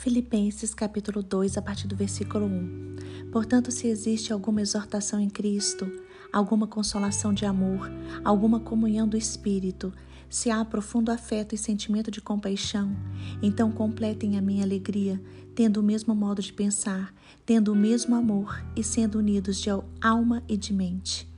Filipenses 0.00 0.72
capítulo 0.72 1.22
2, 1.22 1.58
a 1.58 1.62
partir 1.62 1.86
do 1.86 1.94
versículo 1.94 2.46
1. 2.46 3.30
Portanto, 3.30 3.70
se 3.70 3.86
existe 3.86 4.32
alguma 4.32 4.62
exortação 4.62 5.20
em 5.20 5.28
Cristo, 5.28 5.92
alguma 6.32 6.66
consolação 6.66 7.34
de 7.34 7.44
amor, 7.44 7.92
alguma 8.24 8.58
comunhão 8.58 9.06
do 9.06 9.14
Espírito, 9.14 9.92
se 10.26 10.50
há 10.50 10.64
profundo 10.64 11.12
afeto 11.12 11.54
e 11.54 11.58
sentimento 11.58 12.10
de 12.10 12.22
compaixão, 12.22 12.96
então 13.42 13.70
completem 13.70 14.38
a 14.38 14.40
minha 14.40 14.64
alegria, 14.64 15.20
tendo 15.54 15.80
o 15.80 15.82
mesmo 15.82 16.14
modo 16.14 16.40
de 16.40 16.54
pensar, 16.54 17.14
tendo 17.44 17.70
o 17.70 17.76
mesmo 17.76 18.16
amor 18.16 18.58
e 18.74 18.82
sendo 18.82 19.18
unidos 19.18 19.60
de 19.60 19.68
alma 20.00 20.42
e 20.48 20.56
de 20.56 20.72
mente. 20.72 21.28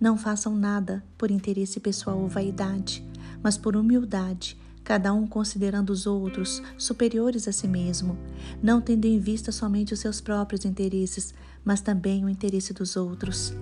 Não 0.00 0.16
façam 0.16 0.56
nada 0.56 1.04
por 1.18 1.30
interesse 1.30 1.78
pessoal 1.78 2.18
ou 2.18 2.28
vaidade, 2.28 3.04
mas 3.42 3.58
por 3.58 3.76
humildade 3.76 4.56
cada 4.90 5.14
um 5.14 5.24
considerando 5.24 5.90
os 5.90 6.04
outros 6.04 6.60
superiores 6.76 7.46
a 7.46 7.52
si 7.52 7.68
mesmo, 7.68 8.18
não 8.60 8.80
tendo 8.80 9.04
em 9.04 9.20
vista 9.20 9.52
somente 9.52 9.94
os 9.94 10.00
seus 10.00 10.20
próprios 10.20 10.64
interesses, 10.64 11.32
mas 11.64 11.80
também 11.80 12.24
o 12.24 12.28
interesse 12.28 12.74
dos 12.74 12.96
outros. 12.96 13.54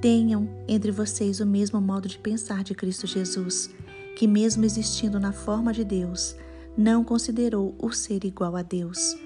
Tenham 0.00 0.48
entre 0.66 0.90
vocês 0.90 1.38
o 1.38 1.46
mesmo 1.46 1.80
modo 1.80 2.08
de 2.08 2.18
pensar 2.18 2.64
de 2.64 2.74
Cristo 2.74 3.06
Jesus, 3.06 3.70
que, 4.16 4.26
mesmo 4.26 4.64
existindo 4.64 5.20
na 5.20 5.30
forma 5.30 5.72
de 5.72 5.84
Deus, 5.84 6.34
não 6.76 7.04
considerou 7.04 7.76
o 7.80 7.92
ser 7.92 8.24
igual 8.24 8.56
a 8.56 8.62
Deus, 8.62 9.16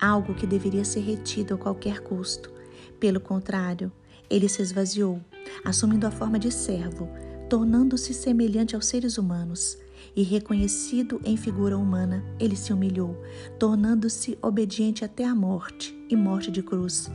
algo 0.00 0.34
que 0.34 0.48
deveria 0.48 0.84
ser 0.84 1.02
retido 1.02 1.54
a 1.54 1.58
qualquer 1.58 2.00
custo. 2.00 2.50
Pelo 2.98 3.20
contrário, 3.20 3.92
ele 4.28 4.48
se 4.48 4.60
esvaziou, 4.60 5.20
assumindo 5.64 6.08
a 6.08 6.10
forma 6.10 6.40
de 6.40 6.50
servo, 6.50 7.08
tornando-se 7.48 8.12
semelhante 8.12 8.74
aos 8.74 8.86
seres 8.86 9.16
humanos 9.16 9.78
e 10.14 10.22
reconhecido 10.22 11.20
em 11.24 11.36
figura 11.36 11.76
humana, 11.76 12.24
ele 12.38 12.56
se 12.56 12.72
humilhou, 12.72 13.16
tornando-se 13.58 14.38
obediente 14.42 15.04
até 15.04 15.24
a 15.24 15.34
morte 15.34 15.96
e 16.08 16.16
morte 16.16 16.50
de 16.50 16.62
cruz. 16.62 17.10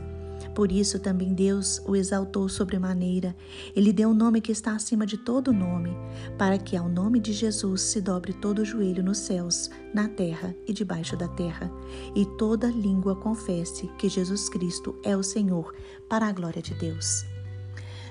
Por 0.54 0.72
isso 0.72 0.98
também 0.98 1.34
Deus 1.34 1.80
o 1.86 1.94
exaltou 1.94 2.48
sobremaneira. 2.48 3.36
Ele 3.76 3.92
deu 3.92 4.08
o 4.08 4.12
um 4.12 4.14
nome 4.14 4.40
que 4.40 4.50
está 4.50 4.72
acima 4.72 5.06
de 5.06 5.16
todo 5.16 5.52
nome, 5.52 5.96
para 6.36 6.58
que 6.58 6.76
ao 6.76 6.88
nome 6.88 7.20
de 7.20 7.32
Jesus 7.32 7.82
se 7.82 8.00
dobre 8.00 8.32
todo 8.32 8.60
o 8.60 8.64
joelho 8.64 9.02
nos 9.02 9.18
céus, 9.18 9.70
na 9.94 10.08
terra 10.08 10.54
e 10.66 10.72
debaixo 10.72 11.16
da 11.16 11.28
terra, 11.28 11.70
e 12.14 12.24
toda 12.36 12.66
língua 12.66 13.14
confesse 13.14 13.86
que 13.98 14.08
Jesus 14.08 14.48
Cristo 14.48 14.98
é 15.04 15.16
o 15.16 15.22
Senhor, 15.22 15.72
para 16.08 16.26
a 16.26 16.32
glória 16.32 16.60
de 16.60 16.74
Deus. 16.74 17.37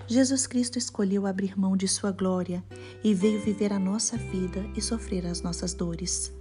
Jesus 0.08 0.48
Cristo 0.48 0.78
escolheu 0.78 1.28
abrir 1.28 1.60
mão 1.60 1.76
de 1.76 1.86
sua 1.86 2.14
glória 2.14 2.64
e 3.04 3.14
veio 3.14 3.42
viver 3.42 3.74
a 3.74 3.80
nossa 3.80 4.16
vida 4.16 4.66
e 4.74 4.82
sofrer 4.82 5.26
as 5.26 5.42
nossas 5.42 5.74
dores. 5.74 6.32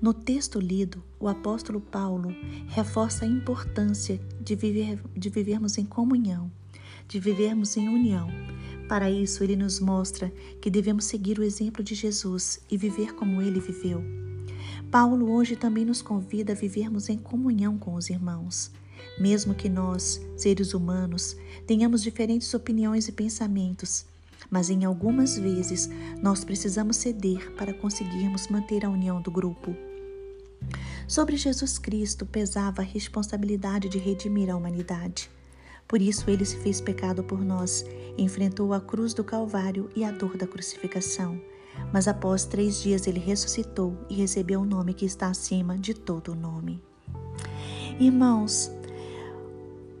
No 0.00 0.14
texto 0.14 0.58
lido, 0.58 1.04
o 1.20 1.28
apóstolo 1.28 1.82
Paulo 1.82 2.34
reforça 2.68 3.26
a 3.26 3.28
importância 3.28 4.18
de, 4.40 4.56
viver, 4.56 4.98
de 5.14 5.28
vivermos 5.28 5.76
em 5.76 5.84
comunhão, 5.84 6.50
de 7.06 7.20
vivermos 7.20 7.76
em 7.76 7.90
união. 7.90 8.28
Para 8.88 9.10
isso, 9.10 9.44
ele 9.44 9.56
nos 9.56 9.80
mostra 9.80 10.32
que 10.62 10.70
devemos 10.70 11.04
seguir 11.04 11.38
o 11.38 11.42
exemplo 11.42 11.84
de 11.84 11.94
Jesus 11.94 12.60
e 12.70 12.78
viver 12.78 13.14
como 13.14 13.42
ele 13.42 13.60
viveu. 13.60 14.02
Paulo 14.90 15.30
hoje 15.30 15.56
também 15.56 15.84
nos 15.84 16.00
convida 16.00 16.52
a 16.52 16.56
vivermos 16.56 17.10
em 17.10 17.18
comunhão 17.18 17.76
com 17.76 17.94
os 17.94 18.08
irmãos. 18.08 18.70
Mesmo 19.18 19.54
que 19.54 19.68
nós, 19.68 20.20
seres 20.36 20.74
humanos, 20.74 21.36
tenhamos 21.66 22.02
diferentes 22.02 22.52
opiniões 22.52 23.08
e 23.08 23.12
pensamentos, 23.12 24.06
mas 24.50 24.70
em 24.70 24.84
algumas 24.84 25.38
vezes 25.38 25.88
nós 26.20 26.44
precisamos 26.44 26.96
ceder 26.96 27.52
para 27.52 27.72
conseguirmos 27.72 28.48
manter 28.48 28.84
a 28.84 28.90
união 28.90 29.20
do 29.20 29.30
grupo. 29.30 29.74
Sobre 31.06 31.36
Jesus 31.36 31.78
Cristo 31.78 32.24
pesava 32.24 32.82
a 32.82 32.84
responsabilidade 32.84 33.88
de 33.88 33.98
redimir 33.98 34.50
a 34.50 34.56
humanidade. 34.56 35.30
Por 35.86 36.00
isso 36.00 36.28
ele 36.30 36.44
se 36.44 36.56
fez 36.56 36.80
pecado 36.80 37.22
por 37.22 37.44
nós, 37.44 37.84
enfrentou 38.16 38.72
a 38.72 38.80
cruz 38.80 39.12
do 39.12 39.22
Calvário 39.22 39.90
e 39.94 40.02
a 40.02 40.10
dor 40.10 40.36
da 40.36 40.46
crucificação. 40.46 41.40
Mas 41.92 42.08
após 42.08 42.44
três 42.44 42.82
dias 42.82 43.06
ele 43.06 43.20
ressuscitou 43.20 43.96
e 44.08 44.14
recebeu 44.14 44.60
o 44.60 44.64
nome 44.64 44.94
que 44.94 45.04
está 45.04 45.28
acima 45.28 45.76
de 45.76 45.92
todo 45.92 46.32
o 46.32 46.34
nome. 46.34 46.82
Irmãos, 48.00 48.70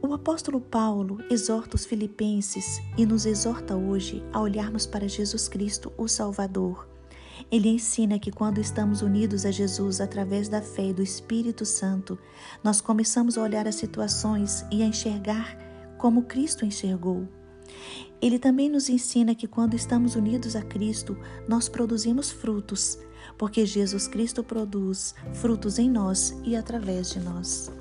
o 0.06 0.12
apóstolo 0.12 0.60
Paulo 0.60 1.18
exorta 1.30 1.76
os 1.76 1.86
filipenses 1.86 2.78
e 2.94 3.06
nos 3.06 3.24
exorta 3.24 3.74
hoje 3.74 4.22
a 4.34 4.40
olharmos 4.40 4.84
para 4.84 5.08
Jesus 5.08 5.48
Cristo, 5.48 5.90
o 5.96 6.06
Salvador. 6.06 6.86
Ele 7.50 7.70
ensina 7.70 8.18
que 8.18 8.30
quando 8.30 8.60
estamos 8.60 9.00
unidos 9.00 9.46
a 9.46 9.50
Jesus 9.50 10.02
através 10.02 10.46
da 10.46 10.60
fé 10.60 10.88
e 10.88 10.92
do 10.92 11.02
Espírito 11.02 11.64
Santo, 11.64 12.18
nós 12.62 12.82
começamos 12.82 13.38
a 13.38 13.42
olhar 13.42 13.66
as 13.66 13.76
situações 13.76 14.62
e 14.70 14.82
a 14.82 14.86
enxergar 14.86 15.56
como 15.96 16.24
Cristo 16.24 16.66
enxergou. 16.66 17.26
Ele 18.20 18.38
também 18.38 18.68
nos 18.68 18.90
ensina 18.90 19.34
que 19.34 19.48
quando 19.48 19.72
estamos 19.72 20.16
unidos 20.16 20.54
a 20.54 20.60
Cristo, 20.60 21.16
nós 21.48 21.66
produzimos 21.66 22.30
frutos, 22.30 22.98
porque 23.38 23.64
Jesus 23.64 24.06
Cristo 24.06 24.44
produz 24.44 25.14
frutos 25.32 25.78
em 25.78 25.90
nós 25.90 26.38
e 26.44 26.54
através 26.54 27.10
de 27.10 27.20
nós. 27.20 27.72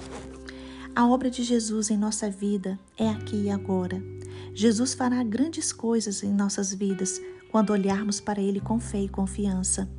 A 0.96 1.08
obra 1.08 1.28
de 1.28 1.42
Jesus 1.42 1.90
em 1.90 1.98
nossa 1.98 2.30
vida 2.30 2.80
é 2.96 3.10
aqui 3.10 3.46
e 3.46 3.50
agora. 3.50 4.00
Jesus 4.54 4.94
fará 4.94 5.24
grandes 5.24 5.74
coisas 5.74 6.22
em 6.22 6.32
nossas 6.32 6.72
vidas 6.72 7.20
quando 7.50 7.72
olharmos 7.74 8.22
para 8.22 8.40
Ele 8.40 8.60
com 8.60 8.80
fé 8.80 9.02
e 9.02 9.10
confiança. 9.10 9.90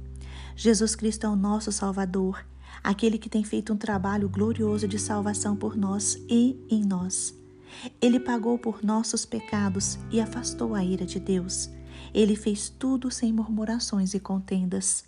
Jesus 0.54 0.94
Cristo 0.94 1.26
é 1.26 1.28
o 1.28 1.34
nosso 1.34 1.72
Salvador, 1.72 2.46
aquele 2.80 3.18
que 3.18 3.28
tem 3.28 3.42
feito 3.42 3.72
um 3.72 3.76
trabalho 3.76 4.28
glorioso 4.28 4.86
de 4.86 4.96
salvação 4.96 5.56
por 5.56 5.76
nós 5.76 6.16
e 6.28 6.64
em 6.70 6.84
nós. 6.84 7.34
Ele 8.00 8.20
pagou 8.20 8.56
por 8.56 8.84
nossos 8.84 9.26
pecados 9.26 9.98
e 10.12 10.20
afastou 10.20 10.76
a 10.76 10.84
ira 10.84 11.04
de 11.04 11.18
Deus. 11.18 11.68
Ele 12.14 12.36
fez 12.36 12.68
tudo 12.68 13.10
sem 13.10 13.32
murmurações 13.32 14.14
e 14.14 14.20
contendas. 14.20 15.04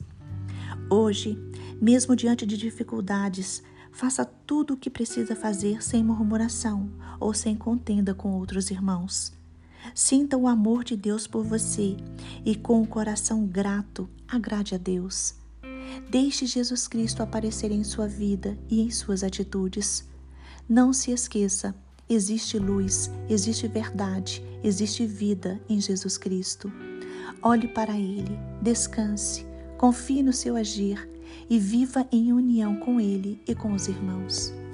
Hoje, 0.90 1.38
mesmo 1.80 2.16
diante 2.16 2.44
de 2.44 2.56
dificuldades, 2.56 3.62
Faça 3.96 4.26
tudo 4.26 4.74
o 4.74 4.76
que 4.76 4.90
precisa 4.90 5.34
fazer 5.34 5.82
sem 5.82 6.04
murmuração 6.04 6.90
ou 7.18 7.32
sem 7.32 7.56
contenda 7.56 8.12
com 8.12 8.30
outros 8.32 8.70
irmãos. 8.70 9.32
Sinta 9.94 10.36
o 10.36 10.46
amor 10.46 10.84
de 10.84 10.94
Deus 10.94 11.26
por 11.26 11.42
você 11.42 11.96
e, 12.44 12.54
com 12.54 12.82
o 12.82 12.86
coração 12.86 13.46
grato, 13.46 14.06
agrade 14.28 14.74
a 14.74 14.78
Deus. 14.78 15.36
Deixe 16.10 16.44
Jesus 16.44 16.86
Cristo 16.86 17.22
aparecer 17.22 17.70
em 17.70 17.82
sua 17.82 18.06
vida 18.06 18.58
e 18.68 18.82
em 18.82 18.90
suas 18.90 19.24
atitudes. 19.24 20.06
Não 20.68 20.92
se 20.92 21.10
esqueça: 21.10 21.74
existe 22.06 22.58
luz, 22.58 23.10
existe 23.30 23.66
verdade, 23.66 24.44
existe 24.62 25.06
vida 25.06 25.58
em 25.70 25.80
Jesus 25.80 26.18
Cristo. 26.18 26.70
Olhe 27.40 27.68
para 27.68 27.96
Ele, 27.96 28.38
descanse, 28.60 29.46
confie 29.78 30.22
no 30.22 30.34
seu 30.34 30.54
agir 30.54 31.15
e 31.48 31.58
viva 31.58 32.06
em 32.12 32.32
união 32.32 32.76
com 32.76 33.00
Ele 33.00 33.40
e 33.46 33.54
com 33.54 33.72
os 33.72 33.88
irmãos. 33.88 34.65